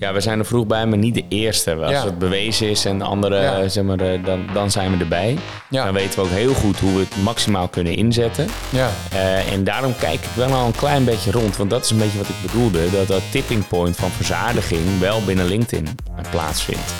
[0.00, 1.74] Ja, we zijn er vroeg bij, maar niet de eerste.
[1.74, 2.04] Als Ja.
[2.04, 3.58] het bewezen is en de andere, Ja.
[3.60, 5.38] eh, zeg maar, eh, dan, dan zijn we erbij.
[5.70, 5.84] Ja.
[5.84, 8.48] Dan weten we ook heel goed hoe we het maximaal kunnen inzetten.
[8.70, 11.56] Ja, Eh, en daarom kijk ik wel al een klein beetje rond.
[11.56, 12.90] Want dat is een beetje wat ik bedoelde.
[12.90, 16.92] Dat dat tipping point van verzadiging wel binnen LinkedIn eh, plaatsvindt.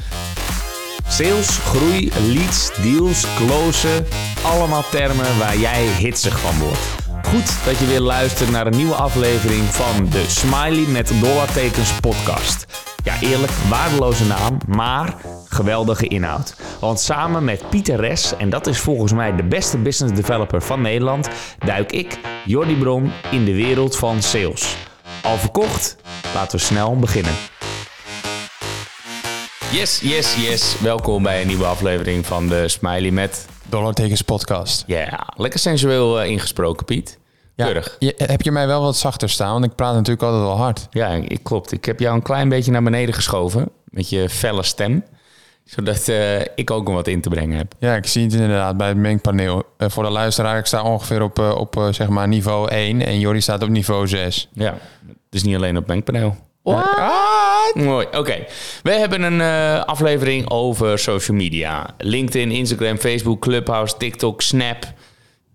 [1.09, 4.07] Sales, groei, leads, deals, closen.
[4.43, 6.81] Allemaal termen waar jij hitsig van wordt.
[7.27, 12.67] Goed dat je weer luistert naar een nieuwe aflevering van de Smiley met dollartekens podcast.
[13.03, 15.15] Ja, eerlijk, waardeloze naam, maar
[15.49, 16.55] geweldige inhoud.
[16.81, 20.81] Want samen met Pieter Res, en dat is volgens mij de beste business developer van
[20.81, 24.77] Nederland, duik ik, Jordi Bron, in de wereld van sales.
[25.23, 25.97] Al verkocht?
[26.35, 27.33] Laten we snel beginnen.
[29.73, 30.77] Yes, yes, yes.
[30.81, 33.47] Welkom bij een nieuwe aflevering van de Smiley met...
[33.69, 34.85] Dollartekens podcast.
[34.87, 37.20] Ja, lekker sensueel eh, ingesproken, Piet.
[37.65, 37.97] Keurig.
[37.99, 39.53] je, heb je mij wel wat zachter staan?
[39.53, 40.87] Want ik praat natuurlijk altijd wel hard.
[40.91, 41.73] Ja, ik, klopt.
[41.73, 45.05] Ik heb jou een klein beetje naar beneden geschoven met je felle stem.
[45.65, 47.75] Zodat eh, ik ook nog wat in te brengen heb.
[47.79, 49.63] Ja, ik zie het inderdaad bij het mengpaneel.
[49.77, 53.19] Eh, voor de luisteraar, ik sta ongeveer op, eh, op zeg maar niveau 1 en
[53.19, 54.49] Jordi staat op niveau 6.
[54.53, 54.79] Ja,
[55.29, 56.37] dus niet alleen op mengpaneel.
[57.75, 58.47] Mooi, oké.
[58.83, 59.41] We hebben een
[59.85, 61.95] aflevering over social media.
[61.99, 64.85] LinkedIn, Instagram, Facebook, Clubhouse, TikTok, Snap,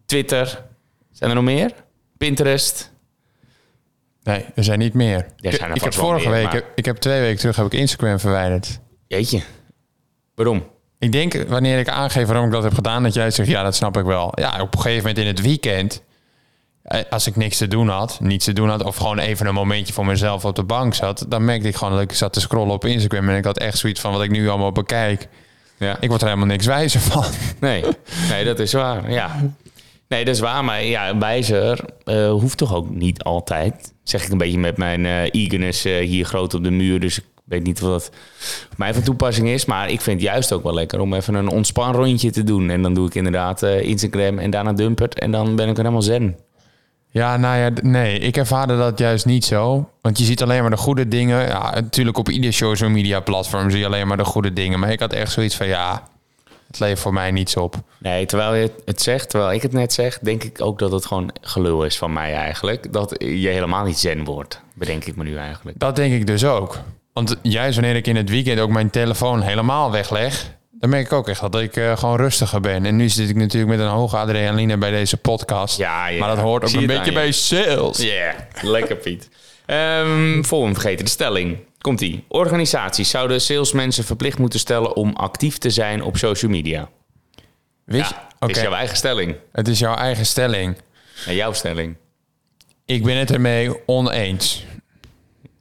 [0.05, 0.63] Twitter.
[1.11, 1.71] Zijn er nog meer?
[2.17, 2.91] Pinterest.
[4.23, 5.15] Nee, er zijn niet meer.
[5.39, 7.55] Er zijn er ik heb vorige meer, week, maar- ik, ik heb twee weken terug
[7.55, 8.79] heb ik Instagram verwijderd.
[9.07, 9.41] Jeetje.
[10.35, 10.63] Waarom?
[10.99, 13.75] Ik denk, wanneer ik aangeef waarom ik dat heb gedaan, dat jij zegt, ja, dat
[13.75, 14.31] snap ik wel.
[14.39, 16.01] Ja, op een gegeven moment in het weekend,
[16.81, 19.53] eh, als ik niks te doen had, niets te doen had, of gewoon even een
[19.53, 22.39] momentje voor mezelf op de bank zat, dan merkte ik gewoon dat ik zat te
[22.39, 25.27] scrollen op Instagram en ik had echt zoiets van wat ik nu allemaal bekijk.
[25.77, 25.97] Ja.
[25.99, 27.25] Ik word er helemaal niks wijzer van.
[27.59, 27.83] Nee,
[28.29, 29.11] nee, dat is waar.
[29.11, 29.35] Ja.
[30.07, 30.63] Nee, dat is waar.
[30.63, 33.93] Maar ja, wijzer eh, hoeft toch ook niet altijd.
[34.03, 36.99] Zeg ik een beetje met mijn eh eagerness eh, hier groot op de muur.
[36.99, 38.11] Dus ik weet niet wat dat
[38.77, 39.65] mij van toepassing is.
[39.65, 42.69] Maar ik vind het juist ook wel lekker om even een ontspan rondje te doen.
[42.69, 45.19] En dan doe ik inderdaad Instagram en daarna Dumpert.
[45.19, 46.37] En dan ben ik er helemaal zen.
[47.15, 49.89] Ja, nou ja, nee, ik ervaarde dat juist niet zo.
[50.01, 51.47] Want je ziet alleen maar de goede dingen.
[51.47, 54.79] Ja, natuurlijk op ieder social media platform zie je alleen maar de goede dingen.
[54.79, 56.03] Maar ik had echt zoiets van, ja,
[56.75, 57.75] het levert voor mij niets op.
[57.97, 61.05] Nee, terwijl je het zegt, terwijl ik het net zeg, denk ik ook dat het
[61.05, 62.93] gewoon gelul is van mij eigenlijk.
[62.93, 65.79] Dat je helemaal niet zen wordt, bedenk ik me nu eigenlijk.
[65.79, 66.79] Dat denk ik dus ook.
[67.13, 71.13] Want juist wanneer ik in het weekend ook mijn telefoon helemaal wegleg, dan merk ik
[71.13, 72.85] ook echt dat ik eh, gewoon rustiger ben.
[72.85, 75.77] En nu zit ik natuurlijk met een hoge adrenaline bij deze podcast.
[75.77, 76.09] Ja.
[76.19, 77.97] Maar dat hoort ook een beetje bij sales.
[77.97, 79.29] Ja, lekker Piet.
[79.65, 81.57] Ehm volgende vergeten, de stelling.
[81.81, 82.23] Komt-ie.
[82.27, 86.89] Organisaties zouden salesmensen verplicht moeten stellen om actief te zijn op social media.
[87.83, 88.13] Weet je?
[88.13, 89.35] Ja, Oké, is jouw eigen stelling.
[89.51, 90.77] het is jouw eigen stelling.
[91.25, 91.95] En jouw stelling.
[92.85, 94.65] Ik ben het ermee oneens.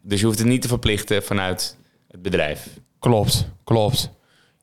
[0.03, 1.77] Dus je hoeft het niet te verplichten vanuit
[2.11, 2.67] het bedrijf.
[2.99, 4.11] Klopt, klopt.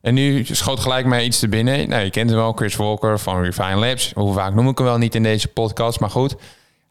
[0.01, 1.89] En nu schoot gelijk mij iets te binnen.
[1.89, 4.11] Nou, je kent hem wel, Chris Walker van Refine Labs.
[4.15, 6.35] Hoe vaak noem ik hem wel niet in deze podcast, maar goed.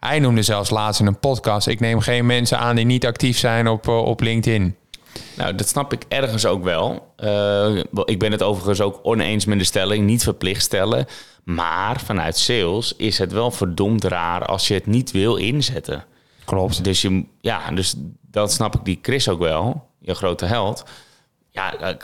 [0.01, 1.67] Hij noemde zelfs laatst in een podcast...
[1.67, 4.77] ik neem geen mensen aan die niet actief zijn op, eh, op LinkedIn.
[5.37, 7.13] Nou, dat snap ik ergens ook wel.
[7.17, 11.07] Eh, ik ben het overigens ook oneens met de stelling, niet verplicht stellen.
[11.45, 16.05] Maar vanuit sales is het wel verdomd raar als je het niet wil inzetten.
[16.45, 16.85] Klopt.
[16.85, 17.95] Dus, je, ja, dus
[18.31, 20.85] dat snap ik die Chris ook wel, je grote held.
[21.51, 21.95] Ja, eh,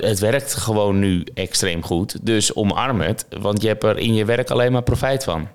[0.00, 2.26] het werkt gewoon nu extreem goed.
[2.26, 5.48] Dus omarm het, want je hebt er in je werk alleen maar profijt van.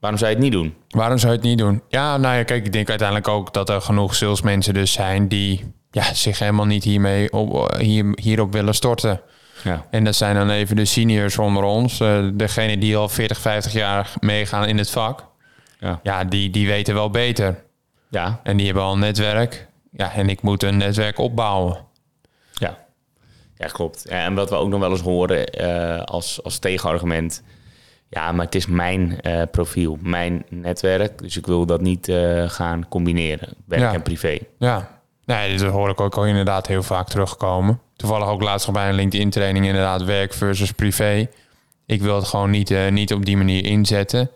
[0.00, 0.74] Waarom zou je het niet doen?
[0.88, 1.82] Waarom zou je het niet doen?
[1.88, 5.28] Ja, nou ja, kijk, ik denk uiteindelijk ook dat er genoeg salesmensen dus zijn...
[5.28, 9.20] die ja, zich helemaal niet hiermee op, hier, hierop willen storten.
[9.64, 9.86] Ja.
[9.90, 12.00] En dat zijn dan even de seniors onder ons.
[12.00, 15.26] eh degene die al 40, 50 jaar meegaan in het vak.
[15.80, 16.00] Ja.
[16.02, 17.64] Ja, die, die weten wel beter.
[18.10, 19.68] Ja, En die hebben al een netwerk.
[19.90, 21.78] Ja, en ik moet een netwerk opbouwen.
[22.52, 22.78] ja.
[23.56, 24.06] ja klopt.
[24.08, 27.42] En wat we ook nog wel eens horen eh, als, als tegenargument...
[28.08, 31.18] Ja, maar het is mijn eh, profiel, mijn netwerk.
[31.18, 33.92] Dus ik wil dat niet eh, gaan combineren, werk Ja.
[33.92, 34.38] en privé.
[34.58, 37.80] Ja, nee, dat hoor ik ook al inderdaad heel vaak terugkomen.
[37.96, 41.28] Toevallig ook laatst nog bij een LinkedIn training inderdaad werk versus privé.
[41.86, 44.30] Ik wil het gewoon niet, eh, niet op die manier inzetten.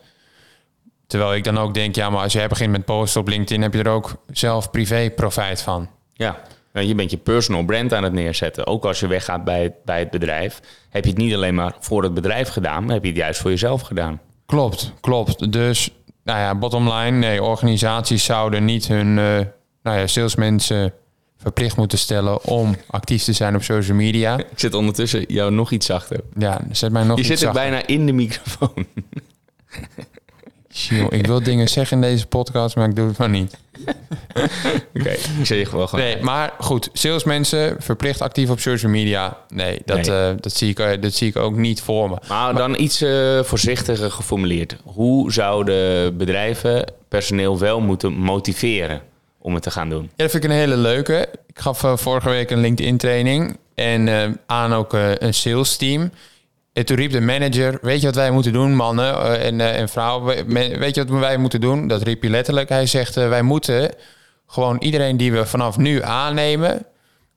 [1.07, 3.75] Terwijl ik dan ook denk, ja, maar als jij begint met posten op LinkedIn, heb
[3.75, 5.89] je er ook zelf privé profijt van.
[6.13, 6.41] Ja,
[6.73, 8.67] je bent je personal brand aan het neerzetten.
[8.67, 11.75] Ook als je weggaat bij het, bij het bedrijf, heb je het niet alleen maar
[11.81, 14.21] voor het bedrijf gedaan, maar heb je het juist voor jezelf gedaan.
[14.47, 15.53] Klopt, klopt.
[15.53, 15.91] Dus,
[16.25, 19.47] nou ja, bottom line, nee, organisaties zouden niet hun eh,
[19.83, 20.93] nou ja, salesmensen
[21.37, 24.39] verplicht moeten stellen om actief te zijn op social media.
[24.53, 26.21] Ik zit ondertussen jou nog iets zachter.
[26.39, 27.63] Ja, zet mij nog Je iets zit er zachter.
[27.71, 28.87] bijna in de microfoon.
[31.09, 33.57] Ik wil dingen zeggen in deze podcast, maar ik doe het maar niet.
[34.95, 36.05] Oké, ik zeg je gewoon gewoon.
[36.05, 39.37] Nee, maar goed, salesmensen verplicht actief op social media.
[39.49, 40.29] Nee, dat, Nee.
[40.29, 42.17] eh, dat, zie, ik, eh, dat zie ik ook niet voor me.
[42.29, 44.77] Maar dan iets eh, voorzichtiger geformuleerd.
[44.85, 49.01] Hoe zouden bedrijven personeel wel moeten motiveren
[49.39, 50.03] om het te gaan doen?
[50.03, 51.29] Ja, dat vind ik een hele leuke.
[51.47, 56.11] Ik gaf vorige week een LinkedIn-training en eh, aan ook een sales team.
[56.73, 59.79] En toen riep de manager, weet je wat wij moeten doen, mannen eh, en, eh,
[59.79, 60.47] en vrouwen?
[60.79, 61.89] Weet je wat wij moeten doen?
[61.89, 62.69] Dat riep hij letterlijk.
[62.69, 63.95] Hij zegt, eh, wij moeten
[64.47, 66.87] gewoon iedereen die we vanaf nu aannemen...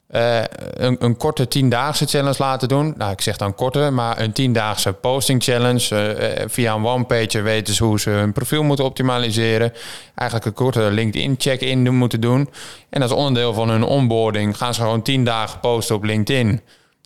[0.07, 2.93] een, een korte tiendaagse challenge laten doen.
[2.97, 6.45] Nou, ik zeg dan korte, maar een tiendaagse posting challenge.
[6.47, 9.73] Via een one-pager weten ze hoe ze hun profiel moeten optimaliseren.
[10.15, 12.49] Eigenlijk een korte LinkedIn check-in moeten doen.
[12.89, 16.61] En als onderdeel van hun onboarding gaan ze gewoon tien dagen posten op LinkedIn.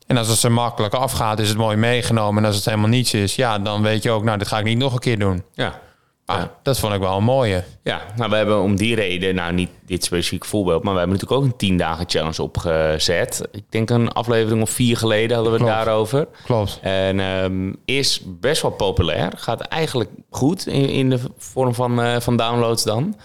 [0.07, 2.41] En als het ze makkelijk afgaat, is het mooi meegenomen.
[2.41, 4.63] En als het helemaal niets is, ja, dan weet je ook, nou, dit ga ik
[4.65, 5.43] niet nog een keer doen.
[5.53, 5.79] Ja.
[6.25, 7.63] Ah, Dat vond ik wel een mooie.
[7.83, 11.17] Ja, nou, we hebben om die reden, nou niet dit specifiek voorbeeld, maar we hebben
[11.17, 13.47] natuurlijk ook een 10 dagen challenge opgezet.
[13.51, 16.27] Ik denk een aflevering of vier geleden hadden we het daarover.
[16.43, 16.79] Klopt.
[16.81, 19.31] En ehm, is best wel populair.
[19.35, 23.15] Gaat eigenlijk goed in, in de vorm van, eh, van downloads dan.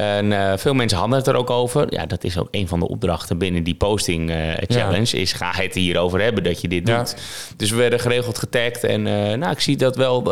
[0.00, 1.92] En eh, veel mensen hadden het er ook over.
[1.92, 4.36] Ja, dat is ook een van de opdrachten binnen die posting eh,
[4.68, 5.16] challenge.
[5.20, 6.96] Is ga het hierover hebben dat je dit Ja.
[6.96, 7.16] doet.
[7.56, 8.84] Dus we werden geregeld getagd.
[8.84, 10.22] En eh, nou, ik zie dat wel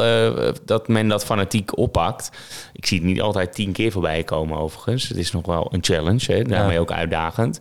[0.64, 2.30] dat men dat fanatiek oppakt.
[2.72, 5.08] Ik zie het niet altijd tien keer voorbij komen overigens.
[5.08, 6.32] Het is nog wel een challenge.
[6.32, 6.42] Hè?
[6.42, 6.80] Daarmee Ja.
[6.80, 7.60] ook uitdagend.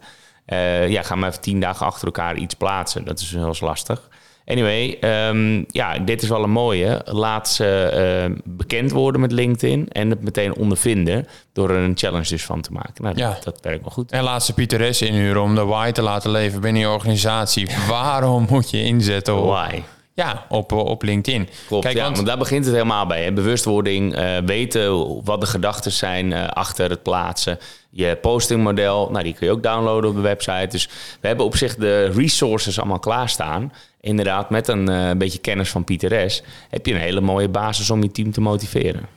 [0.87, 3.05] Ja, ga maar even tien dagen achter elkaar iets plaatsen.
[3.05, 4.09] Dat is wel eens lastig.
[4.49, 7.01] Anyway, ehm, ja, dit is wel een mooie.
[7.05, 12.29] Laat ze eh, bekend worden met LinkedIn en het meteen ondervinden door er een challenge
[12.29, 13.03] dus van te maken.
[13.03, 13.29] Nou, Ja.
[13.29, 14.11] dat, dat werkt wel goed.
[14.11, 17.67] En laat ze Pieteres inhuren om de why te laten leven binnen je organisatie.
[17.89, 19.81] Waarom moet je inzetten op, Why?
[20.13, 21.49] ja, op, op LinkedIn?
[21.67, 23.23] Klopt, Kijk, ja, want, want daar begint het helemaal bij.
[23.23, 23.31] Hè.
[23.33, 27.59] Bewustwording, eh, weten wat de gedachten zijn eh, achter het plaatsen.
[27.97, 30.67] Je postingmodel, nou, die kun je ook downloaden op de website.
[30.69, 30.89] Dus
[31.21, 33.73] we hebben op zich de resources allemaal klaarstaan.
[34.01, 36.43] Inderdaad, met een eh, beetje kennis van Pieter S.
[36.69, 39.07] heb je een hele mooie basis om je team te motiveren.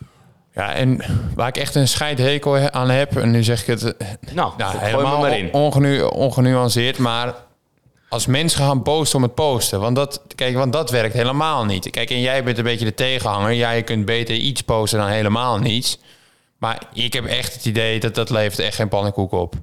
[0.54, 1.00] ja, en
[1.34, 4.76] waar ik echt een scheidhekel aan heb, en nu zeg ik het eh, Nou, nou,
[4.78, 5.52] helemaal me maar in.
[5.52, 7.34] ongenu- ongenuanceerd, maar
[8.08, 11.90] als mensen gaan posten om het posten, want dat, kijk, want dat werkt helemaal niet.
[11.90, 13.52] Kijk, en jij bent een beetje de tegenhanger.
[13.52, 15.98] Ja, je kunt beter iets posten dan helemaal niets.
[16.60, 19.54] Maar ik heb echt het idee dat dat levert echt geen pannenkoek op.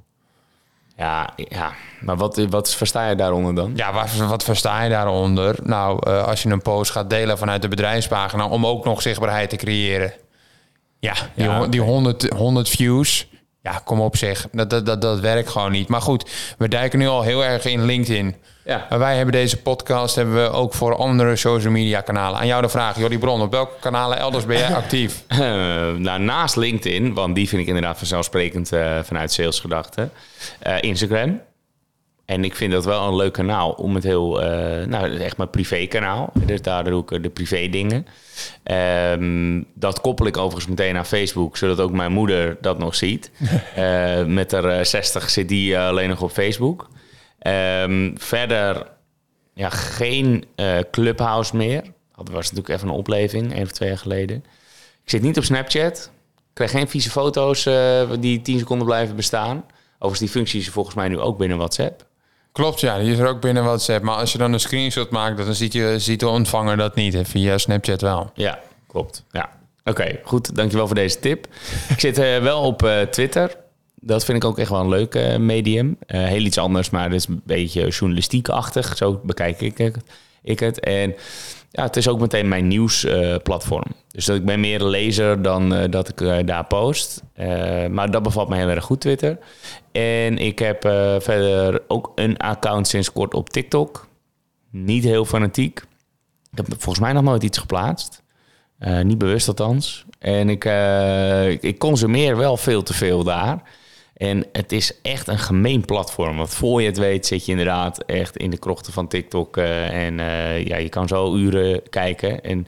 [0.96, 1.72] Ja, ja.
[2.02, 3.72] maar wat, wat versta je daaronder dan?
[3.76, 5.56] Ja, wat, wat versta je daaronder?
[5.64, 9.50] Nou, eh, als je een post gaat delen vanuit de bedrijfspagina om ook nog zichtbaarheid
[9.50, 10.14] te creëren.
[11.00, 13.28] Ja, die, Ja, die 100, 100 views.
[13.62, 14.48] Ja, kom op zeg.
[14.51, 15.88] Dat, dat, dat, dat werkt gewoon niet.
[15.88, 18.36] Maar goed, we duiken nu al heel erg in LinkedIn.
[18.65, 18.86] Ja.
[18.89, 22.39] Wij hebben deze podcast hebben we ook voor andere social media kanalen.
[22.39, 25.24] Aan jou de vraag, Jordi Bron, op welke kanalen elders ben jij actief?
[25.27, 25.38] Eh,
[25.92, 30.12] nou, naast LinkedIn, want die vind ik inderdaad vanzelfsprekend eh, vanuit salesgedachten.
[30.60, 31.42] eh, Instagram.
[32.27, 35.50] En ik vind dat wel een leuk kanaal om het heel, eh, nou, echt mijn
[35.50, 36.31] privé kanaal.
[36.45, 38.06] Dus daar doe ik eh, de privé dingen.
[38.63, 43.31] Ehm, dat koppel ik overigens meteen aan Facebook, zodat ook mijn moeder dat nog ziet.
[43.75, 46.89] Eh, met haar eh, 60 zit die alleen nog op Facebook.
[47.39, 48.88] Ehm, verder
[49.53, 50.45] ja, geen
[50.91, 51.81] Clubhouse meer.
[52.15, 54.38] Dat was natuurlijk even een opleving, één of twee jaar geleden.
[55.03, 56.12] Ik zit niet op Snapchat.
[56.35, 57.69] Ik krijg geen vieze foto's
[58.19, 59.65] die 10 seconden blijven bestaan.
[59.94, 62.06] Overigens, die functie is volgens mij nu ook binnen WhatsApp.
[62.57, 64.04] Klopt, ja, die is er ook binnen WhatsApp.
[64.04, 67.13] Maar als je dan een screenshot maakt, dan ziet, je, ziet de ontvanger dat niet.
[67.13, 68.32] En via Snapchat wel.
[68.34, 69.24] Ja, klopt.
[69.32, 69.50] Ja.
[69.84, 70.55] Oké, goed.
[70.55, 71.48] Dankjewel voor deze tip.
[71.89, 73.55] ik zit eh, wel op eh, Twitter.
[73.96, 75.98] Dat vind ik ook echt wel een leuk eh, medium.
[76.08, 78.98] Heel iets anders, maar het is een beetje journalistiek-achtig.
[78.98, 79.98] Zo bekijk ik het.
[80.43, 80.79] Ik het.
[80.79, 81.15] En
[81.72, 83.91] ja, het is ook meteen mijn nieuwsplatform.
[84.08, 87.22] dus dat ik ben meer lezer dan dat ik daar post.
[87.89, 89.38] Maar dat bevalt me heel erg goed, Twitter.
[89.98, 94.08] En ik heb eh, verder ook een account sinds kort op TikTok.
[94.72, 95.80] Niet heel fanatiek.
[96.51, 98.24] Ik heb volgens mij nog nooit iets geplaatst.
[98.80, 100.06] Eh, niet bewust althans.
[100.20, 103.62] En ik, eh, ik- ik consumeer wel veel te veel daar.
[104.13, 106.38] En het is echt een gemeen platform.
[106.38, 109.58] Want voor je het weet zit je inderdaad echt in de krochten van TikTok.
[109.58, 110.16] en
[110.66, 112.42] ja, je kan zo uren kijken.
[112.42, 112.68] En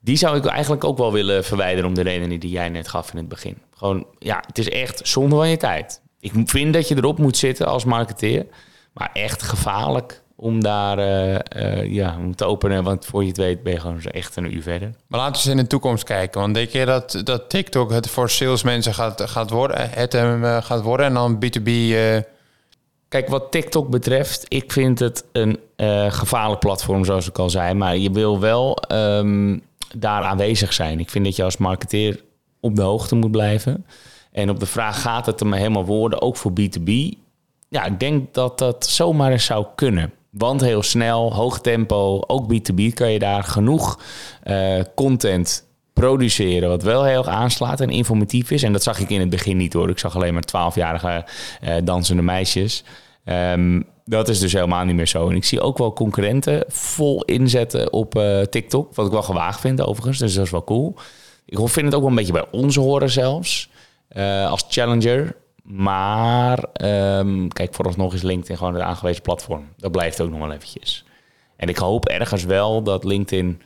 [0.00, 3.10] die zou ik eigenlijk ook wel willen verwijderen om de redenen die jij net gaf
[3.10, 3.58] in het begin.
[3.76, 6.00] Gewoon, ja, het is echt zonde van je tijd.
[6.20, 8.46] Ik vind dat je erop moet zitten als marketeer.
[8.92, 12.84] Maar echt gevaarlijk om daar eh, eh, ja, om te openen.
[12.84, 14.92] Want voor je het weet ben je gewoon echt een uur verder.
[15.06, 16.40] Maar laten we eens in de toekomst kijken.
[16.40, 19.90] Want denk je dat, dat TikTok het voor salesmensen gaat, gaat worden?
[19.90, 21.66] Het hem eh, gaat worden en dan B2B...
[21.66, 22.16] eh,
[23.08, 25.58] Kijk, wat TikTok betreft, ik vind het een
[26.12, 27.74] gevaarlijk platform, zoals ik al zei.
[27.74, 29.58] Maar je wil wel ehm,
[29.96, 31.00] daar aanwezig zijn.
[31.00, 32.20] Ik vind dat je als marketeer
[32.60, 33.86] op de hoogte moet blijven.
[34.38, 36.90] En op de vraag gaat het er maar helemaal worden, ook voor B2B?
[37.68, 40.12] Ja, ik denk dat dat zomaar eens zou kunnen.
[40.30, 44.00] Want heel snel, hoog tempo, ook B2B kan je daar genoeg
[44.44, 48.62] uh, content produceren wat wel heel erg aanslaat en informatief is.
[48.62, 49.90] En dat zag ik in het begin niet hoor.
[49.90, 51.24] Ik zag alleen maar 12-jarige
[51.64, 52.84] uh, dansende meisjes.
[53.24, 55.28] Um, dat is dus helemaal niet meer zo.
[55.28, 58.94] En ik zie ook wel concurrenten vol inzetten op uh, TikTok.
[58.94, 60.18] Wat ik wel gewaagd vind overigens.
[60.18, 60.94] Dus dat is wel cool.
[61.46, 63.70] Ik vind het ook wel een beetje bij ons horen zelfs.
[64.16, 65.36] Uh, als challenger.
[65.62, 69.68] Maar um, kijk, vooralsnog is LinkedIn gewoon het aangewezen platform.
[69.76, 71.04] Dat blijft ook nog wel eventjes.
[71.56, 73.62] En ik hoop ergens wel dat LinkedIn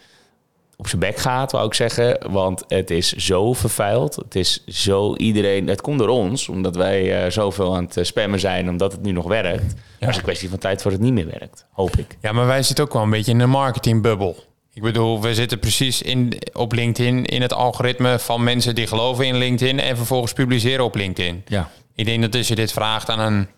[0.77, 2.31] op zijn bek gaat, wou ik zeggen.
[2.31, 4.17] Want het is zo vervuild.
[4.17, 5.67] Het is zo iedereen.
[5.69, 9.13] Het komt door ons, omdat wij uh, zoveel aan het spammen zijn, omdat het nu
[9.13, 9.73] nog werkt.
[9.73, 9.79] Ja.
[9.79, 12.17] Maar het is een kwestie van tijd voor het niet meer werkt, hoop ik.
[12.21, 14.37] Ja, maar wij zitten ook wel een beetje in een marketingbubbel.
[14.75, 19.27] Ik bedoel, we zitten precies in, op LinkedIn in het algoritme van mensen die geloven
[19.27, 21.45] in LinkedIn en vervolgens publiceren op LinkedIn.
[21.47, 21.71] Ja.
[21.95, 23.49] Ik denk dat als je dit vraagt aan een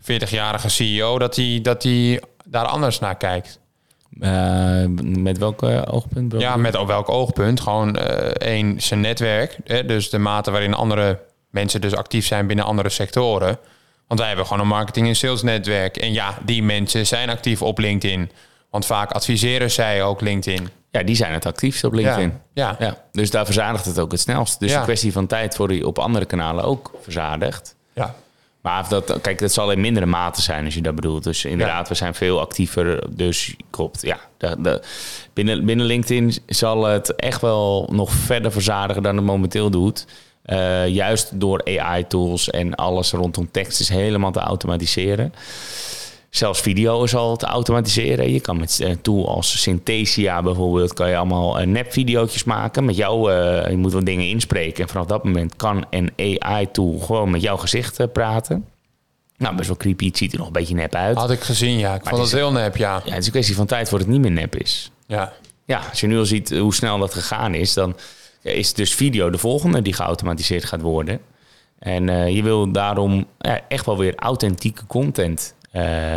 [0.00, 3.58] 40-jarige CEO, dat hij dat die daar anders naar kijkt.
[4.20, 6.34] Uh, met welke oogpunt?
[6.38, 7.60] Ja, met op welk oogpunt?
[7.60, 9.56] Gewoon uh, één, zijn netwerk.
[9.64, 9.84] Hè?
[9.84, 11.18] Dus de mate waarin andere
[11.50, 13.58] mensen dus actief zijn binnen andere sectoren.
[14.06, 15.96] Want wij hebben gewoon een marketing- en salesnetwerk.
[15.96, 18.30] En ja, die mensen zijn actief op LinkedIn.
[18.70, 20.68] Want vaak adviseren zij ook LinkedIn.
[20.90, 22.32] Ja, die zijn het actiefst op LinkedIn.
[22.54, 22.76] Ja.
[22.78, 22.96] ja.
[23.12, 24.60] Dus daar verzadigt het ook het snelst.
[24.60, 24.78] Dus ja.
[24.78, 27.76] een kwestie van tijd voor die op andere kanalen ook verzadigt.
[27.92, 28.14] Ja.
[28.62, 31.24] Maar dat, kijk, dat zal in mindere mate zijn als je dat bedoelt.
[31.24, 33.16] Dus inderdaad, we zijn veel actiever.
[33.16, 34.18] Dus klopt, ja.
[34.36, 34.82] De, de,
[35.32, 40.06] binnen, binnen LinkedIn zal het echt wel nog verder verzadigen dan het momenteel doet.
[40.46, 45.34] Uh, juist door AI-tools en alles rondom tekst is helemaal te automatiseren.
[46.30, 48.32] Zelfs video is al te automatiseren.
[48.32, 50.92] Je kan met een tool als Synthesia bijvoorbeeld...
[50.92, 52.84] kan je allemaal uh, nepvideootjes maken.
[52.84, 54.82] Met jou, uh, je moet wat dingen inspreken.
[54.82, 58.64] En vanaf dat moment kan een AI-tool gewoon met jouw gezicht praten.
[59.36, 60.06] Nou, best wel creepy.
[60.06, 61.16] Het ziet er nog een beetje nep uit.
[61.16, 61.94] Had ik gezien, ja.
[61.94, 63.02] Ik maar vond het, het heel nep, ja.
[63.04, 64.90] Ja, het is een kwestie van tijd voordat het niet meer nep is.
[65.06, 65.32] Ja.
[65.64, 67.74] Ja, als je nu al ziet hoe snel dat gegaan is...
[67.74, 67.96] dan
[68.42, 71.20] is dus video de volgende die geautomatiseerd gaat worden.
[71.78, 73.26] En je wil daarom
[73.68, 75.54] echt wel weer authentieke content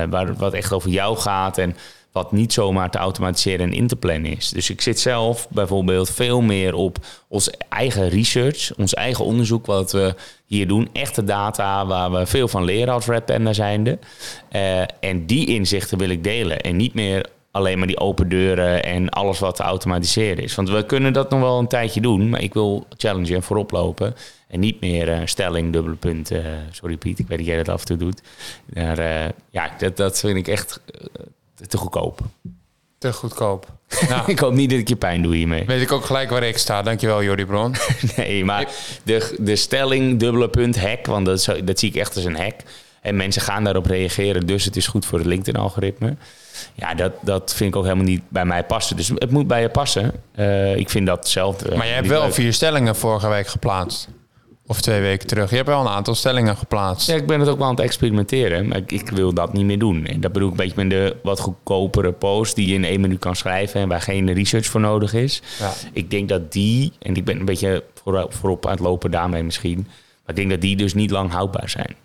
[0.09, 1.75] waar, wat echt over jou gaat en
[2.13, 4.49] wat niet zomaar te automatiseren en in te plannen is.
[4.49, 9.91] Dus ik zit zelf bijvoorbeeld veel meer op ons eigen research, ons eigen onderzoek wat
[9.91, 10.89] we hier doen.
[10.91, 13.99] Echte data waar we veel van leren als Red Panda zijnde.
[14.51, 18.83] Uh, en die inzichten wil ik delen en niet meer alleen maar die open deuren
[18.83, 20.55] en alles wat te automatiseren is.
[20.55, 23.71] Want we kunnen dat nog wel een tijdje doen, maar ik wil challengen en voorop
[23.71, 24.15] lopen.
[24.53, 26.31] En niet meer uh, stelling, dubbele punt.
[26.31, 28.21] Uh, sorry Piet, ik weet dat jij dat af en toe doet.
[28.73, 30.79] Maar uh, ja, dat, dat vind ik echt
[31.67, 32.19] te goedkoop.
[32.97, 33.67] Te goedkoop.
[34.09, 35.65] Nou, ik hoop niet dat ik je pijn doe hiermee.
[35.65, 36.81] Weet ik ook gelijk waar ik sta.
[36.81, 37.75] Dankjewel, Jordi Bron.
[38.17, 38.71] nee, maar
[39.03, 42.55] de, de stelling, dubbele punt, hack, want dat, dat zie ik echt als een hack.
[43.01, 46.15] En mensen gaan daarop reageren, dus het is goed voor het LinkedIn-algoritme.
[46.73, 48.97] Ja, dat, dat vind ik ook helemaal niet bij mij passen.
[48.97, 50.11] Dus het moet bij je passen.
[50.75, 51.75] Ik vind dat hetzelfde.
[51.75, 52.33] Maar je hebt wel leuk.
[52.33, 54.09] vier stellingen vorige week geplaatst.
[54.67, 55.49] Of twee weken terug.
[55.49, 57.07] Je hebt wel een aantal stellingen geplaatst.
[57.07, 58.67] Ja, ik ben het ook wel aan het experimenteren.
[58.67, 60.05] Maar ik, ik, wil dat niet meer doen.
[60.05, 62.55] En dat bedoel ik een beetje met de wat goedkopere post...
[62.55, 63.81] die je in één minuut kan schrijven...
[63.81, 65.41] en waar geen research voor nodig is.
[65.59, 65.73] Ja.
[65.93, 66.93] Ik denk dat die...
[66.99, 69.77] en ik ben een beetje voorop, voorop aan het lopen daarmee misschien...
[69.87, 71.95] maar ik denk dat die dus niet lang houdbaar zijn.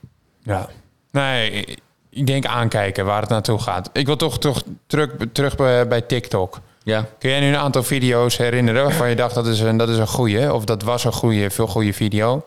[0.43, 0.69] Ja.
[1.11, 1.65] Nee,
[2.11, 3.91] ik denk aankijken waar het naartoe gaat.
[3.93, 6.61] Ik wil toch, toch terug, terug bij, bij TikTok.
[6.89, 7.07] Ja.
[7.19, 9.99] Kun jij nu een aantal video's herinneren waarvan je dacht dat is een, dat is
[9.99, 12.47] een goede of dat was een goede, veel goede video?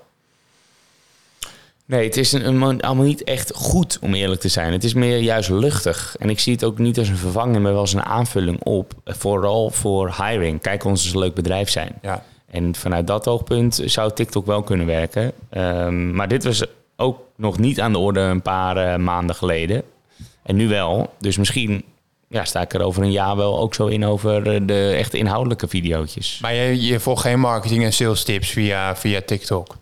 [1.86, 4.72] Nee, het is een, een, allemaal niet echt goed om eerlijk te zijn.
[4.72, 6.16] Het is meer juist luchtig.
[6.20, 8.94] En ik zie het ook niet als een vervanging, maar wel als een aanvulling op.
[9.06, 10.62] Vooral voor hiring.
[10.62, 11.94] Kijk, ons eens een leuk bedrijf zijn.
[12.02, 12.24] Ja.
[12.52, 15.32] En vanuit dat oogpunt zou TikTok wel kunnen werken.
[15.52, 19.84] Um, maar dit was ook nog niet aan de orde een paar uh, maanden geleden.
[20.44, 21.14] En nu wel.
[21.20, 21.84] Dus misschien
[22.32, 25.68] ja, sta ik er over een jaar wel ook zo in over de echt inhoudelijke
[25.68, 26.40] video's.
[26.42, 29.78] Maar je, je volgt geen marketing en sales tips via, via TikTok?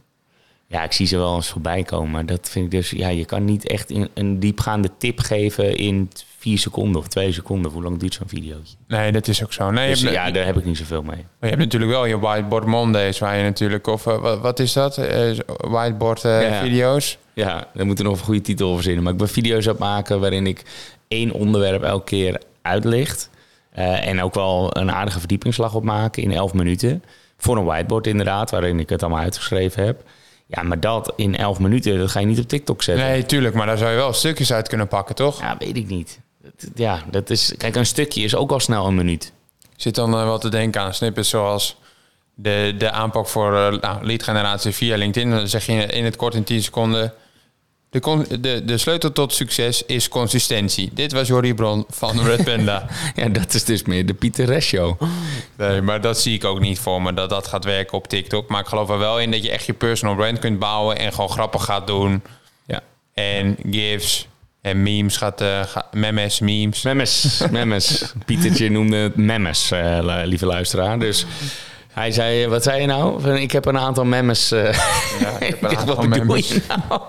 [0.68, 2.12] Ja, ik zie ze wel eens voorbij komen.
[2.12, 6.10] Maar dat vind ik dus, ja, je kan niet echt een diepgaande tip geven in
[6.38, 7.72] vier seconden of twee seconden.
[7.72, 8.76] Hoe lang duurt zo'n videootje?
[8.88, 9.72] Nee, dat is ook zo.
[9.72, 11.16] Nee, dus, hebt, ja, daar heb ik niet zoveel mee.
[11.16, 14.60] Maar je hebt natuurlijk wel je Whiteboard Mondays, waar je natuurlijk, of uh, wat, wat,
[14.60, 14.98] is dat?
[14.98, 16.62] Uh, whiteboard uh, ja.
[16.62, 17.18] video's?
[17.40, 19.04] Ja, daar moeten we nog een goede titel over verzinnen.
[19.04, 20.64] Maar ik ben video's aan het maken waarin ik
[21.08, 23.30] één onderwerp elke keer uitlicht.
[23.72, 27.04] en ook wel een aardige verdiepingsslag op maken in elf minuten.
[27.38, 30.04] Voor een whiteboard inderdaad, waarin ik het allemaal uitgeschreven heb.
[30.52, 33.06] Ja, maar dat in 11 minuten, dat ga je niet op TikTok zetten.
[33.06, 35.40] Nee, tuurlijk, maar daar zou je wel stukjes uit kunnen pakken, toch?
[35.42, 36.20] Ja, weet ik niet.
[36.76, 37.54] Ja, dat is.
[37.58, 39.32] Kijk, een stukje is ook al snel een minuut.
[39.76, 41.78] Zit dan uh, wat te denken aan snippets zoals
[42.34, 45.30] de, de aanpak voor uh, nou, lead generatie via LinkedIn.
[45.30, 47.14] Dan zeg je in het kort in 10 seconden.
[47.90, 50.90] De, de, de sleutel tot succes is consistentie.
[50.94, 52.86] Dit was Jorrie Bron van Red Panda.
[53.16, 55.02] Ja, dat is dus meer de Pieter Res Show.
[55.58, 58.50] nee, maar dat zie ik ook niet voor me, dat dat gaat werken op TikTok.
[58.50, 60.98] Maar ik geloof er wel in dat je echt je personal brand kunt bouwen...
[60.98, 62.22] en gewoon grappig gaat doen.
[62.68, 62.82] Ja.
[63.14, 64.28] En gifs
[64.62, 65.42] en memes gaat...
[65.66, 66.82] ga- memes, memes.
[66.82, 68.04] Memmes, memmes.
[68.26, 71.00] Pietertje noemde het memmes, eh, lieve luisteraar.
[71.00, 71.26] Dus
[72.00, 73.22] hij zei, wat zei je nou?
[73.22, 74.52] Van, Ik heb een aantal memmes.
[74.52, 74.74] eh.
[75.20, 76.50] Ja, ik heb een aantal memes.
[76.90, 77.02] nou?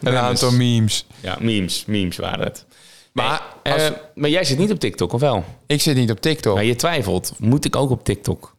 [0.02, 1.06] Een aantal memes.
[1.20, 2.64] Ja, memes, memes waren het.
[3.12, 5.44] Maar Eh, als- maar jij zit niet op TikTok, of wel?
[5.66, 6.54] ik zit niet op TikTok.
[6.54, 7.32] Maar je twijfelt.
[7.38, 8.54] Moet ik ook op TikTok?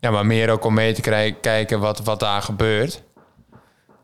[0.00, 3.02] Ja, maar meer ook om mee te krij- kijken wat, wat daar gebeurt.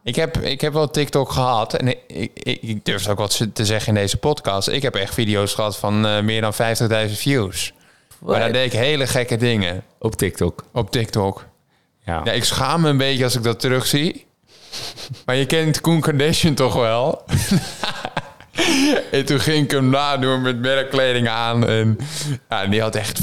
[0.04, 1.74] Ik heb, ik heb wel TikTok gehad.
[1.74, 4.68] En ik, ik, ik durf ook wat te zeggen in deze podcast.
[4.68, 7.72] Ik heb echt video's gehad van eh, meer dan 50.000 views.
[8.25, 10.64] Maar daar deed ik hele gekke dingen Op TikTok.
[10.73, 11.47] op TikTok.
[12.04, 12.21] Ja.
[12.25, 14.26] Ja, ik schaam me een beetje als ik dat terugzie.
[15.25, 17.23] Maar je kent Koen Kardashian toch wel?
[19.11, 21.68] en toen ging ik hem nadoen met merkkleding aan.
[21.68, 21.99] En
[22.49, 23.20] ja, die had echt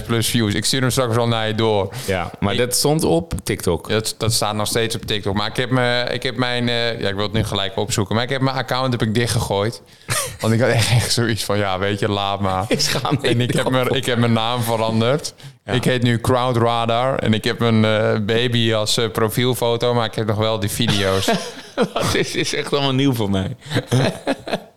[0.00, 0.54] 50.000 plus views.
[0.54, 1.92] Ik stuur hem straks wel naar je door.
[2.06, 3.88] ja, maar dat stond op TikTok.
[3.88, 5.34] Dat, dat staat nog steeds op TikTok.
[5.34, 6.68] Maar ik heb, me, ik heb mijn...
[6.68, 8.14] eh, ja, ik wil het nu gelijk opzoeken.
[8.14, 9.82] Maar ik heb mijn account heb ik dichtgegooid.
[10.40, 11.58] Want ik had echt, zoiets van...
[11.58, 12.64] Ja, weet je, laat maar.
[12.74, 15.34] Ik schaam me En ik heb, mijn, ik heb mijn naam veranderd.
[15.64, 17.18] Ik heet nu Crowd Radar.
[17.18, 19.94] En ik heb een eh, baby als eh, profielfoto.
[19.94, 21.30] Maar ik heb nog wel die video's.
[22.12, 23.56] Dit is echt allemaal nieuw voor mij.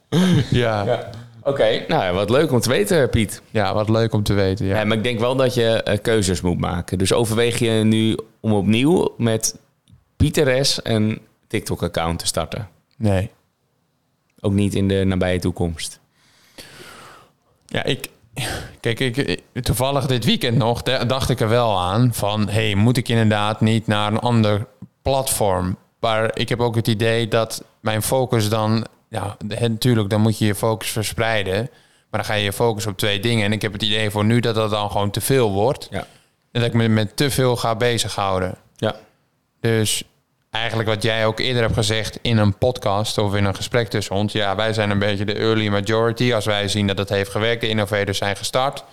[0.49, 0.83] ja.
[0.85, 1.09] ja.
[1.43, 3.41] Oké, nou ja, wat leuk om te weten, Piet.
[3.51, 4.65] wat leuk om te weten.
[4.65, 4.77] Ja.
[4.79, 6.97] Ja, maar ik denk wel dat je eh, keuzes moet maken.
[6.97, 9.59] Dus overweeg je nu om opnieuw met
[10.15, 10.79] Pieter S.
[10.83, 12.67] een TikTok-account te starten?
[12.97, 13.29] Nee.
[14.39, 15.99] Ook niet in de nabije toekomst.
[17.65, 18.09] Ja, ik...
[18.79, 22.49] Kijk, ik, toevallig dit weekend nog da- dacht ik er wel aan van...
[22.49, 24.65] hey, moet ik inderdaad niet naar een ander
[25.01, 25.77] platform?
[25.99, 28.85] Maar ik heb ook het idee dat mijn focus dan...
[29.09, 31.69] Ja, natuurlijk, dan moet je je focus verspreiden.
[32.09, 33.45] Maar dan ga je je focus op twee dingen.
[33.45, 35.87] En ik heb het idee voor nu dat dat dan gewoon te veel wordt.
[35.91, 36.07] Ja.
[36.51, 38.55] En dat ik me met te veel ga bezighouden.
[38.75, 38.95] Ja.
[39.59, 40.03] Dus
[40.49, 44.15] eigenlijk wat jij ook eerder hebt gezegd in een podcast of in een gesprek tussen
[44.15, 44.33] ons.
[44.33, 46.33] Ja, wij zijn een beetje de early majority.
[46.33, 48.83] Als wij zien dat het heeft gewerkt, de innovators zijn gestart,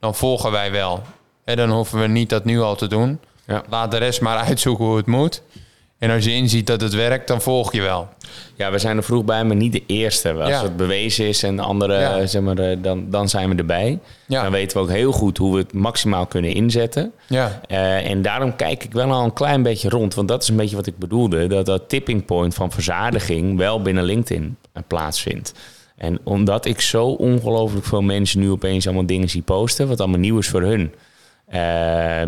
[0.00, 1.02] dan volgen wij wel.
[1.44, 3.20] En dan hoeven we niet dat nu al te doen.
[3.46, 3.62] Ja.
[3.68, 5.42] Laat de rest maar uitzoeken hoe het moet.
[5.98, 8.08] En als je inziet dat het werkt, dan volg je wel.
[8.56, 10.32] Ja, we zijn er vroeg bij, maar niet de eerste.
[10.32, 10.62] Als Ja.
[10.62, 12.18] het bewezen is en de andere, Ja.
[12.18, 13.98] eh, zeg maar, eh, dan, dan zijn we erbij.
[14.26, 14.42] Ja.
[14.42, 17.12] Dan weten we ook heel goed hoe we het maximaal kunnen inzetten.
[17.28, 20.14] Ja, Eh, en daarom kijk ik wel al een klein beetje rond.
[20.14, 21.46] Want dat is een beetje wat ik bedoelde.
[21.46, 25.52] Dat dat tipping point van verzadiging wel binnen LinkedIn plaatsvindt.
[25.96, 29.88] En omdat ik zo ongelooflijk veel mensen nu opeens allemaal dingen zie posten.
[29.88, 30.92] Wat allemaal nieuw is voor hun.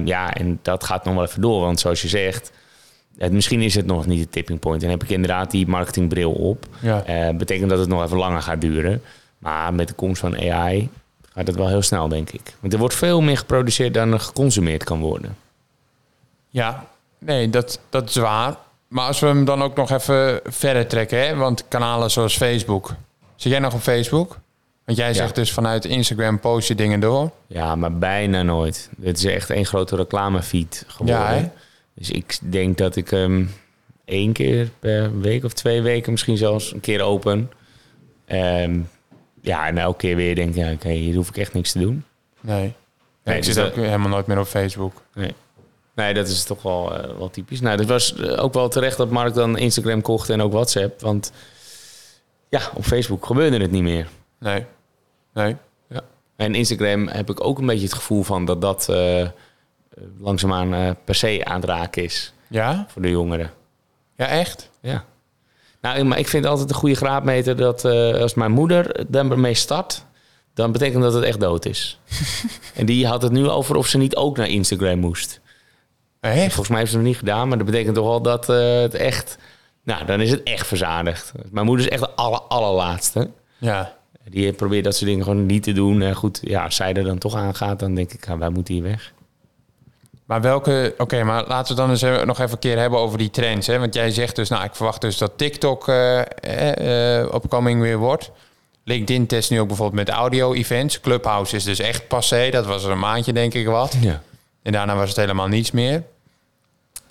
[0.05, 1.61] Ja, en dat gaat nog wel even door.
[1.61, 2.53] Want zoals je zegt,
[3.19, 4.83] het, misschien is het nog niet de tipping point.
[4.83, 6.67] En heb ik inderdaad die marketingbril op.
[6.81, 7.03] ja.
[7.03, 9.03] Eh, betekent dat het nog even langer gaat duren.
[9.39, 10.89] Maar met de komst van AI
[11.33, 12.55] gaat het wel heel snel, denk ik.
[12.61, 15.37] Want er wordt veel meer geproduceerd dan er geconsumeerd kan worden.
[16.49, 16.87] Ja,
[17.19, 18.57] nee, dat, dat is waar.
[18.89, 21.35] Maar als we hem dan ook nog even verder trekken, hè?
[21.35, 22.95] want kanalen zoals Facebook.
[23.37, 24.39] Zit jij nog op Facebook?
[24.85, 27.31] Want jij zegt dus vanuit Instagram post je dingen door.
[27.47, 28.91] Ja, maar bijna nooit.
[29.03, 31.25] Het is echt één grote reclamefeed geworden.
[31.25, 31.49] Ja, hè?
[31.97, 33.51] Dus ik denk dat ik hem
[34.05, 37.51] één keer per week of twee weken misschien zelfs een keer open.
[38.25, 38.81] Ehm,
[39.41, 41.79] ja, en elke keer weer denk ik, ja, oké, hier hoef ik echt niks te
[41.79, 42.05] doen.
[42.41, 42.73] Nee.
[43.25, 45.03] Nee, ik dus zit dat- ook helemaal nooit meer op Facebook.
[45.15, 45.35] Nee.
[45.95, 47.61] Nee, dat is toch wel, eh, wel typisch.
[47.61, 51.01] Nou, het was eh, ook wel terecht dat Mark dan Instagram kocht en ook WhatsApp.
[51.01, 51.33] Want
[52.49, 54.09] ja, op Facebook gebeurde het niet meer.
[54.39, 54.65] Nee.
[55.35, 55.57] Nee.
[55.89, 56.01] Ja.
[56.37, 59.29] En Instagram heb ik ook een beetje het gevoel van dat dat eh,
[60.19, 62.87] langzaamaan eh, per se aan het raken is Ja?
[62.89, 63.51] voor de jongeren.
[64.17, 64.71] Ja, echt?
[64.81, 65.05] Ja.
[65.81, 70.05] Nou, maar ik vind altijd een goede graadmeter dat eh, als mijn moeder daarmee start,
[70.55, 71.99] dan betekent dat het echt dood is.
[72.75, 75.41] en die had het nu over of ze niet ook naar Instagram moest.
[76.21, 76.39] Echt?
[76.47, 78.81] Volgens mij heeft ze het nog niet gedaan, maar dat betekent toch wel dat eh,
[78.81, 79.39] het echt...
[79.83, 81.33] Nou, dan is het echt verzadigd.
[81.51, 83.31] Mijn moeder is echt de aller, allerlaatste.
[83.59, 83.95] Ja.
[84.29, 86.03] Die probeert dat soort dingen gewoon niet te doen.
[86.03, 88.49] En goed, ja, als zij er dan toch aan gaat, dan denk ik, ja, wij
[88.49, 89.13] moeten hier weg.
[90.27, 90.95] Maar welke...
[90.99, 93.67] Oké, maar laten we dan eens even- nog even een keer hebben over die trends.
[93.67, 93.79] Hè?
[93.79, 97.97] Want jij zegt dus, nou, ik verwacht dus dat TikTok eh eh, eh, opkoming weer
[97.99, 98.31] wordt.
[98.85, 101.01] LinkedIn test nu ook bijvoorbeeld met audio-events.
[101.01, 102.51] Clubhouse is dus echt passé.
[102.51, 103.97] Dat was er een maandje, denk ik, wat.
[104.01, 104.23] Ja.
[104.63, 106.03] En daarna was het helemaal niets meer.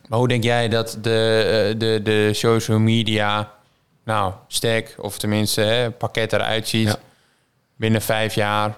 [0.07, 3.51] Maar hoe denk jij dat de, eh, de, de social media,
[4.05, 6.95] nou, stack, of tenminste hè, pakket eruit ziet Ja.
[7.75, 8.75] binnen vijf jaar?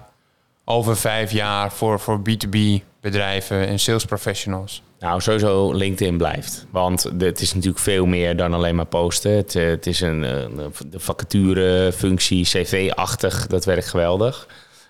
[0.68, 2.58] Over vijf jaar voor, voor B2B
[3.00, 4.82] bedrijven en sales professionals?
[4.98, 6.66] Nou, sowieso LinkedIn blijft.
[6.70, 9.30] Want het is natuurlijk veel meer dan alleen maar posten.
[9.32, 13.46] Het, eh, het is een, een de vacaturefunctie, cv-achtig.
[13.46, 14.48] Dat werkt geweldig.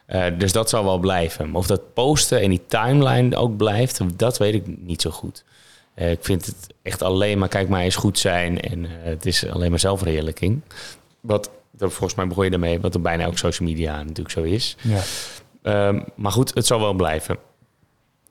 [0.09, 1.51] Uh, dus dat zal wel blijven.
[1.51, 5.45] Maar of dat posten en die timeline ook blijft, dat weet ik niet zo goed.
[5.97, 8.61] Uh, ik vind het echt alleen maar, kijk maar eens goed zijn.
[8.61, 10.61] En uh, het is alleen maar zelfverheerlijking.
[11.21, 14.43] Wat, dat, volgens mij begon je ermee, wat er bijna ook social media natuurlijk zo
[14.43, 14.77] is.
[14.81, 15.01] Ja.
[15.62, 17.37] Um, maar goed, het zal wel blijven.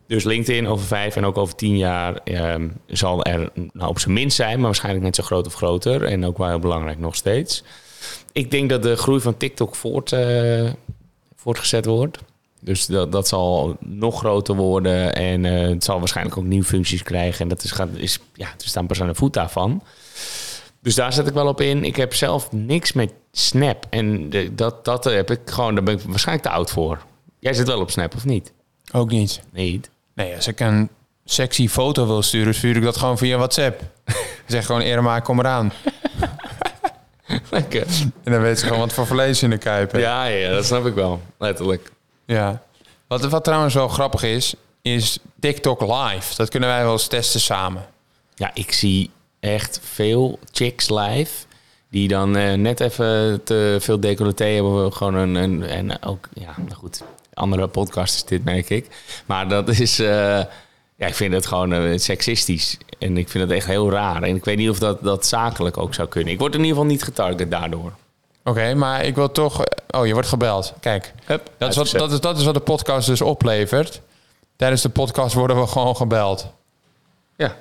[0.07, 4.13] Dus LinkedIn over vijf en ook over tien jaar um, zal er nou, op zijn
[4.13, 6.03] minst zijn, maar waarschijnlijk net zo groot of groter.
[6.03, 7.63] En ook wel heel belangrijk nog steeds.
[8.31, 10.69] Ik denk dat de groei van TikTok voort, uh,
[11.35, 12.17] voortgezet wordt.
[12.59, 17.03] Dus dat, dat zal nog groter worden en uh, het zal waarschijnlijk ook nieuwe functies
[17.03, 17.39] krijgen.
[17.41, 19.83] En dat is, gaat, is ja, er staan pas aan de voet daarvan.
[20.81, 21.83] Dus daar zet ik wel op in.
[21.83, 23.85] Ik heb zelf niks met Snap.
[23.89, 27.05] En de, dat, dat heb ik gewoon, daar ben ik waarschijnlijk te oud voor.
[27.39, 28.53] Jij zit wel op Snap, of niet?
[28.91, 29.41] Ook niet.
[29.51, 29.89] Niet?
[30.13, 30.89] Nee, als ik een
[31.25, 33.81] sexy foto wil sturen, stuur ik dat gewoon via WhatsApp.
[34.47, 35.71] zeg gewoon, Irma, kom eraan.
[37.49, 37.87] Lekker.
[38.23, 40.85] En dan weet ze gewoon wat voor vlees in de kuip Ja, ja, dat snap
[40.85, 41.21] ik wel.
[41.37, 41.91] Letterlijk.
[42.25, 42.61] Ja.
[43.07, 46.35] Wat, wat trouwens wel grappig is, is TikTok live.
[46.35, 47.85] Dat kunnen wij wel eens testen samen.
[48.35, 51.45] Ja, ik zie echt veel chicks live.
[51.89, 54.93] Die dan uh, net even te veel decolleté hebben.
[54.93, 57.03] Gewoon een, een en ook, ja, nou goed.
[57.37, 58.87] Andere podcast is dit, merk ik.
[59.25, 60.07] Maar dat is, uh,
[60.95, 62.77] ja, ik vind het gewoon uh, seksistisch.
[62.99, 64.23] En ik vind het echt heel raar.
[64.23, 66.33] En ik weet niet of dat, dat zakelijk ook zou kunnen.
[66.33, 67.91] Ik word in ieder geval niet getarget daardoor.
[68.47, 69.63] Oké, okay, maar ik wil toch...
[69.89, 70.73] Oh, je wordt gebeld.
[70.79, 74.01] Kijk, Hup, dat, is wat, dat, is, dat is wat de podcast dus oplevert.
[74.55, 76.47] Tijdens de podcast worden we gewoon gebeld.
[77.35, 77.55] Ja.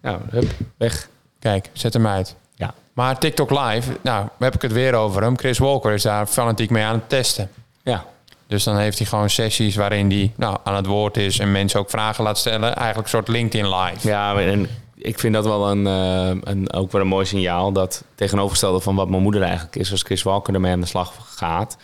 [0.00, 1.08] Nou, hup, weg.
[1.38, 2.34] Kijk, zet hem uit.
[2.54, 2.74] Ja.
[2.92, 5.38] Maar TikTok Live, nou, heb ik het weer over hem.
[5.38, 7.50] Chris Walker is daar fanatiek mee aan het testen.
[7.82, 8.04] Ja.
[8.48, 11.38] Dus dan heeft hij gewoon sessies waarin hij nou, aan het woord is...
[11.38, 12.74] en mensen ook vragen laat stellen.
[12.74, 14.08] Eigenlijk een soort LinkedIn Live.
[14.08, 17.72] Ja, en ik vind dat wel een, uh, een, ook wel een mooi signaal.
[17.72, 21.14] Dat tegenovergestelde van wat mijn moeder eigenlijk is, als Chris Walker ermee aan de slag
[21.36, 21.76] gaat,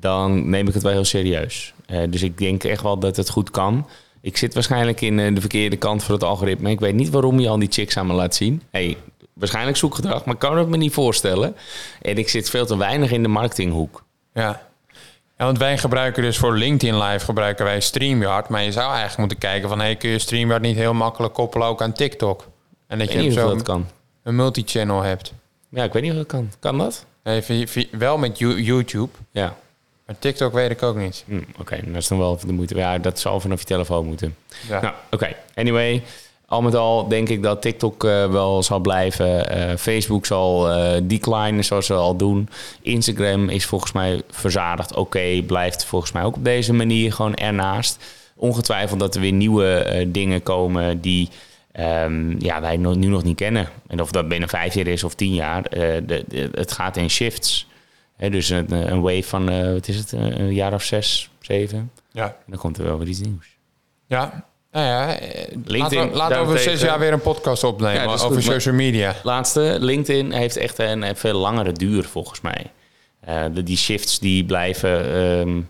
[0.00, 1.74] dan neem ik het wel heel serieus.
[1.86, 3.88] Uh, dus ik denk echt wel dat het goed kan.
[4.20, 6.70] Ik zit waarschijnlijk in uh, de verkeerde kant van het algoritme.
[6.70, 8.62] Ik weet niet waarom je al die chicks aan me laat zien.
[8.70, 8.96] Hey,
[9.32, 11.56] waarschijnlijk zoekgedrag, maar ik kan het me niet voorstellen.
[12.02, 14.04] En ik zit veel te weinig in de marketinghoek.
[14.34, 14.69] Ja.
[15.40, 18.48] Ja, want wij gebruiken dus voor LinkedIn Live gebruiken wij StreamYard.
[18.48, 19.80] Maar je zou eigenlijk moeten kijken van...
[19.80, 22.48] Hey, kun je StreamYard niet heel makkelijk koppelen ook aan TikTok?
[22.86, 23.86] En dat je zo dat kan.
[24.22, 25.32] een multi-channel hebt.
[25.68, 26.52] Ja, ik weet niet of dat kan.
[26.58, 27.06] Kan dat?
[27.22, 29.08] Even, wel met YouTube.
[29.30, 29.56] Ja.
[30.06, 31.24] Maar TikTok weet ik ook niet.
[31.26, 32.74] Hm, oké, okay, dat is dan wel de moeite.
[32.74, 34.36] Ja, dat zal vanaf je telefoon moeten.
[34.68, 34.80] Ja.
[34.80, 35.14] Nou, oké.
[35.14, 35.36] Okay.
[35.54, 36.02] Anyway,
[36.50, 39.56] al met al denk ik dat TikTok uh, wel zal blijven.
[39.56, 42.48] Uh, Facebook zal uh, declinen zoals ze al doen.
[42.82, 44.94] Instagram is volgens mij verzadigd.
[44.94, 48.04] Oké, blijft volgens mij ook op deze manier gewoon ernaast.
[48.36, 51.28] Ongetwijfeld dat er weer nieuwe dingen komen die
[51.78, 53.68] um, ja, wij nu nog niet kennen.
[53.86, 57.10] En of dat binnen vijf jaar is of tien jaar, de, de, het gaat in
[57.10, 57.66] shifts.
[58.16, 61.90] Dus een, een, wave van, wat is het, een jaar of zes, zeven.
[62.12, 62.24] Ja.
[62.24, 63.56] En dan komt er wel weer iets nieuws.
[64.06, 68.24] Ja, nou ja, eh, LinkedIn, laten we over zes jaar weer een podcast opnemen ja,
[68.24, 69.14] over social media.
[69.22, 72.72] Laatste, LinkedIn heeft echt een, een veel langere duur volgens mij.
[73.28, 75.16] Uh, de, die shifts die blijven...
[75.16, 75.68] Um,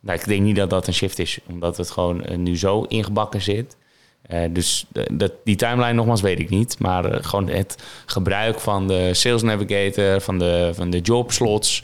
[0.00, 2.82] nou, ik denk niet dat dat een shift is, omdat het gewoon uh, nu zo
[2.82, 3.76] ingebakken zit.
[4.30, 6.78] Uh, dus dat, die timeline nogmaals weet ik niet.
[6.78, 11.82] Maar uh, gewoon het gebruik van de Sales Navigator, van de, van de job slots,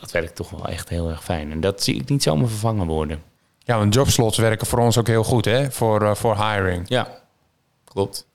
[0.00, 1.50] dat werkt toch wel echt heel erg fijn.
[1.50, 3.22] En dat zie ik niet zomaar vervangen worden.
[3.66, 5.70] Ja, want jobslots werken voor ons ook heel goed, hè?
[5.70, 6.88] Voor, uh, voor hiring.
[6.88, 7.22] Ja,
[7.84, 8.26] klopt.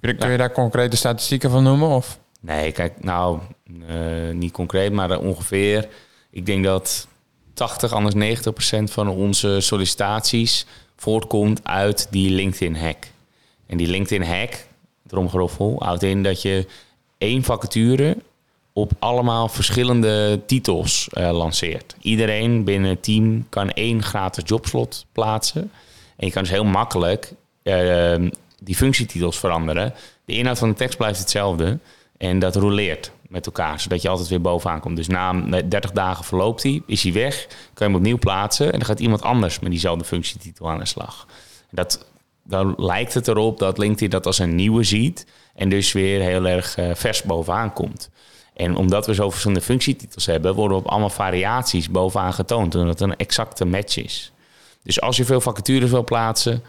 [0.00, 0.36] Kun je ja.
[0.36, 1.88] daar concrete statistieken van noemen?
[1.88, 2.18] Of?
[2.40, 3.38] Nee, kijk, nou,
[4.32, 5.88] niet concreet, maar ongeveer.
[6.30, 7.08] Ik denk dat
[7.54, 13.06] 80, anders 90 procent van onze sollicitaties voortkomt uit die LinkedIn-hack.
[13.66, 14.66] En die LinkedIn-hack,
[15.06, 16.66] dromgeroffel, houdt in dat je
[17.18, 18.16] één vacature
[18.76, 21.96] op allemaal verschillende titels uh, lanceert.
[22.00, 25.70] Iedereen binnen het team kan één gratis jobslot plaatsen.
[26.16, 28.14] En je kan dus heel makkelijk uh,
[28.60, 29.94] die functietitels veranderen.
[30.24, 31.78] De inhoud van de tekst blijft hetzelfde.
[32.16, 34.96] En dat roleert met elkaar, zodat je altijd weer bovenaan komt.
[34.96, 38.78] Dus na 30 dagen verloopt hij, is hij weg, kan je hem opnieuw plaatsen en
[38.78, 41.26] dan gaat iemand anders met diezelfde functietitel aan de slag.
[41.70, 42.06] Dat,
[42.42, 46.46] dan lijkt het erop dat LinkedIn dat als een nieuwe ziet en dus weer heel
[46.46, 48.10] erg uh, vers bovenaan komt.
[48.56, 53.10] En omdat we zo verschillende functietitels hebben, worden op allemaal variaties bovenaan getoond, omdat het
[53.10, 54.32] een exacte match is.
[54.82, 56.62] Dus als je veel vacatures wil plaatsen,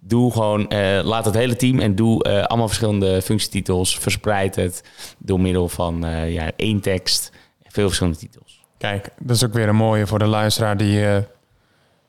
[0.00, 3.98] Doe gewoon, uh, laat het hele team en doe uh, allemaal verschillende functietitels.
[3.98, 4.82] Verspreid het
[5.18, 7.32] door middel van uh, ja, één tekst.
[7.66, 8.60] Veel verschillende titels.
[8.78, 11.24] Kijk, dat is ook weer een mooie voor de luisteraar die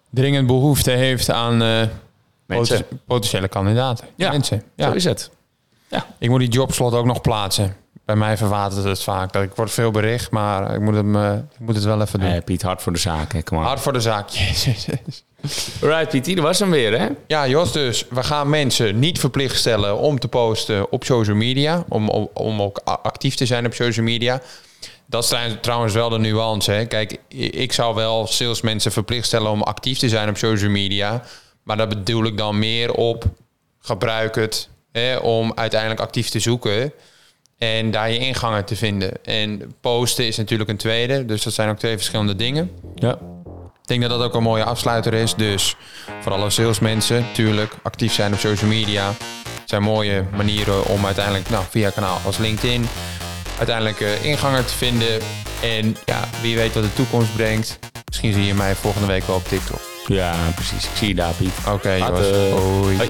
[0.10, 1.82] dringend behoefte heeft aan eh,
[3.06, 4.08] potentiële kandidaten.
[4.16, 4.64] Ja, Mensen.
[4.76, 4.88] Ja.
[4.88, 5.30] Zo is het.
[6.18, 7.76] Ik moet die jobslot ook nog plaatsen.
[8.10, 9.36] Bij mij verwatert het vaak.
[9.36, 12.30] Ik word veel bericht, maar ik moet, hem, ik moet het wel even doen.
[12.30, 13.34] Eh, Piet, hard voor de zaak.
[13.34, 13.66] hè, Kom maar.
[13.66, 14.30] Hard voor de zaak.
[14.30, 14.88] Jezus.
[15.82, 17.08] Right, Piet, dat was hem weer, hè?
[17.28, 21.84] Ja, Jos, dus we gaan mensen niet verplicht stellen om te posten op social media.
[21.90, 24.42] Om, om, om ook actief te zijn op social media.
[25.06, 26.72] Dat is trou- trouwens wel de nuance.
[26.72, 26.86] Hè.
[26.86, 31.24] Kijk, ik zou wel salesmensen verplicht stellen om actief te zijn op social media.
[31.64, 33.24] Maar daar bedoel ik dan meer op
[33.80, 36.94] gebruik het hè, om uiteindelijk actief te zoeken.
[37.60, 39.26] En daar je ingangen te vinden.
[39.26, 41.26] En posten is natuurlijk een tweede.
[41.26, 42.72] Dus dat zijn ook twee verschillende dingen.
[42.96, 43.12] Ja.
[43.82, 45.36] Ik denk dat dat ook een mooie afsluiter is.
[45.36, 45.76] Dus
[46.22, 49.12] voor alle salesmensen, natuurlijk, actief zijn op social media.
[49.66, 52.88] zijn mooie manieren om uiteindelijk nou, via kanaal als LinkedIn
[53.58, 55.22] uiteindelijk eh, ingangen te vinden.
[55.62, 57.80] En ja, wie weet wat de toekomst brengt.
[58.06, 59.80] Misschien zie je mij volgende week wel op TikTok.
[60.08, 60.84] Ja, precies.
[60.84, 61.54] Ik zie je daar, Piet.
[61.68, 61.98] Oké.
[61.98, 62.98] Hoi.
[62.98, 63.10] Hoi.